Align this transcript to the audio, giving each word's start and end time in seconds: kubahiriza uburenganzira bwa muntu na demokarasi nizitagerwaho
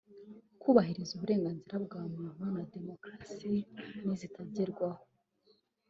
kubahiriza 0.61 1.11
uburenganzira 1.13 1.75
bwa 1.85 2.01
muntu 2.13 2.43
na 2.55 2.61
demokarasi 2.75 3.51
nizitagerwaho 4.05 5.03